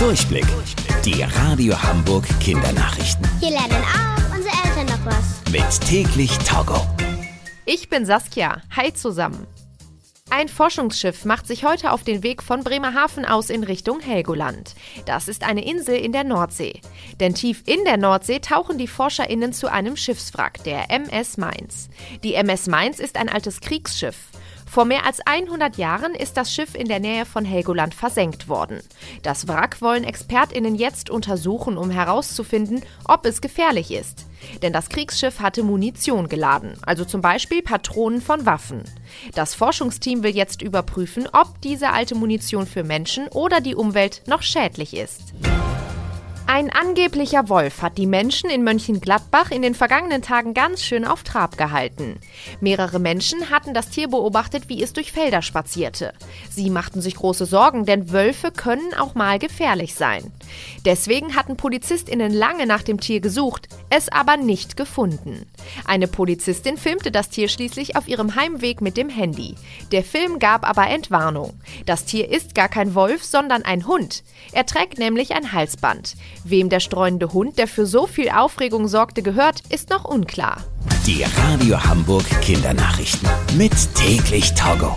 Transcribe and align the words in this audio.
Durchblick. 0.00 0.46
Die 1.04 1.22
Radio 1.22 1.74
Hamburg 1.82 2.26
Kindernachrichten. 2.40 3.28
Hier 3.38 3.50
lernen 3.50 3.84
auch 3.84 4.34
unsere 4.34 4.54
Eltern 4.64 4.86
noch 4.86 5.04
was. 5.04 5.52
Mit 5.52 5.86
täglich 5.86 6.38
Togo. 6.38 6.86
Ich 7.66 7.90
bin 7.90 8.06
Saskia. 8.06 8.62
Hi 8.74 8.94
zusammen. 8.94 9.46
Ein 10.30 10.48
Forschungsschiff 10.48 11.26
macht 11.26 11.46
sich 11.46 11.64
heute 11.64 11.92
auf 11.92 12.02
den 12.02 12.22
Weg 12.22 12.42
von 12.42 12.64
Bremerhaven 12.64 13.26
aus 13.26 13.50
in 13.50 13.62
Richtung 13.62 14.00
Helgoland. 14.00 14.74
Das 15.04 15.28
ist 15.28 15.44
eine 15.44 15.66
Insel 15.66 15.96
in 15.96 16.12
der 16.12 16.24
Nordsee. 16.24 16.80
Denn 17.20 17.34
tief 17.34 17.62
in 17.66 17.84
der 17.84 17.98
Nordsee 17.98 18.38
tauchen 18.38 18.78
die 18.78 18.88
ForscherInnen 18.88 19.52
zu 19.52 19.70
einem 19.70 19.98
Schiffswrack, 19.98 20.64
der 20.64 20.90
MS 20.90 21.36
Mainz. 21.36 21.90
Die 22.24 22.32
MS 22.34 22.68
Mainz 22.68 23.00
ist 23.00 23.18
ein 23.18 23.28
altes 23.28 23.60
Kriegsschiff. 23.60 24.16
Vor 24.70 24.84
mehr 24.84 25.04
als 25.04 25.18
100 25.26 25.78
Jahren 25.78 26.14
ist 26.14 26.36
das 26.36 26.54
Schiff 26.54 26.76
in 26.76 26.86
der 26.86 27.00
Nähe 27.00 27.26
von 27.26 27.44
Helgoland 27.44 27.92
versenkt 27.92 28.48
worden. 28.48 28.78
Das 29.24 29.48
Wrack 29.48 29.82
wollen 29.82 30.04
ExpertInnen 30.04 30.76
jetzt 30.76 31.10
untersuchen, 31.10 31.76
um 31.76 31.90
herauszufinden, 31.90 32.84
ob 33.04 33.26
es 33.26 33.40
gefährlich 33.40 33.90
ist. 33.90 34.26
Denn 34.62 34.72
das 34.72 34.88
Kriegsschiff 34.88 35.40
hatte 35.40 35.64
Munition 35.64 36.28
geladen, 36.28 36.74
also 36.82 37.04
zum 37.04 37.20
Beispiel 37.20 37.62
Patronen 37.62 38.22
von 38.22 38.46
Waffen. 38.46 38.84
Das 39.34 39.56
Forschungsteam 39.56 40.22
will 40.22 40.36
jetzt 40.36 40.62
überprüfen, 40.62 41.28
ob 41.32 41.60
diese 41.62 41.90
alte 41.90 42.14
Munition 42.14 42.64
für 42.64 42.84
Menschen 42.84 43.26
oder 43.26 43.60
die 43.60 43.74
Umwelt 43.74 44.22
noch 44.28 44.42
schädlich 44.42 44.94
ist. 44.96 45.34
Ein 46.52 46.68
angeblicher 46.68 47.48
Wolf 47.48 47.80
hat 47.80 47.96
die 47.96 48.08
Menschen 48.08 48.50
in 48.50 48.64
Mönchengladbach 48.64 49.52
in 49.52 49.62
den 49.62 49.76
vergangenen 49.76 50.20
Tagen 50.20 50.52
ganz 50.52 50.82
schön 50.82 51.04
auf 51.04 51.22
Trab 51.22 51.56
gehalten. 51.56 52.18
Mehrere 52.60 52.98
Menschen 52.98 53.50
hatten 53.50 53.72
das 53.72 53.88
Tier 53.88 54.08
beobachtet, 54.08 54.68
wie 54.68 54.82
es 54.82 54.92
durch 54.92 55.12
Felder 55.12 55.42
spazierte. 55.42 56.12
Sie 56.50 56.68
machten 56.68 57.02
sich 57.02 57.14
große 57.14 57.46
Sorgen, 57.46 57.86
denn 57.86 58.10
Wölfe 58.10 58.50
können 58.50 58.94
auch 58.98 59.14
mal 59.14 59.38
gefährlich 59.38 59.94
sein. 59.94 60.32
Deswegen 60.84 61.36
hatten 61.36 61.56
PolizistInnen 61.56 62.32
lange 62.32 62.66
nach 62.66 62.82
dem 62.82 63.00
Tier 63.00 63.20
gesucht, 63.20 63.68
es 63.90 64.08
aber 64.08 64.36
nicht 64.36 64.76
gefunden. 64.76 65.46
Eine 65.84 66.08
Polizistin 66.08 66.76
filmte 66.76 67.10
das 67.10 67.28
Tier 67.28 67.48
schließlich 67.48 67.96
auf 67.96 68.08
ihrem 68.08 68.34
Heimweg 68.36 68.80
mit 68.80 68.96
dem 68.96 69.08
Handy. 69.08 69.54
Der 69.92 70.04
Film 70.04 70.38
gab 70.38 70.68
aber 70.68 70.88
Entwarnung. 70.88 71.54
Das 71.86 72.04
Tier 72.04 72.30
ist 72.30 72.54
gar 72.54 72.68
kein 72.68 72.94
Wolf, 72.94 73.24
sondern 73.24 73.62
ein 73.62 73.86
Hund. 73.86 74.22
Er 74.52 74.66
trägt 74.66 74.98
nämlich 74.98 75.34
ein 75.34 75.52
Halsband. 75.52 76.16
Wem 76.44 76.68
der 76.68 76.80
streunende 76.80 77.32
Hund, 77.32 77.58
der 77.58 77.68
für 77.68 77.86
so 77.86 78.06
viel 78.06 78.30
Aufregung 78.30 78.88
sorgte, 78.88 79.22
gehört, 79.22 79.60
ist 79.68 79.90
noch 79.90 80.04
unklar. 80.04 80.64
Die 81.06 81.24
Radio 81.24 81.82
Hamburg 81.82 82.24
Kindernachrichten. 82.40 83.28
Mit 83.56 83.72
täglich 83.94 84.54
Togo. 84.54 84.96